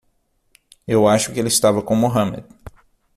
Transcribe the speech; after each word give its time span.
Eu 0.87 1.07
acho 1.07 1.31
que 1.31 1.37
ele 1.39 1.49
estava 1.49 1.83
com 1.83 1.95
Mohamed. 1.95 2.43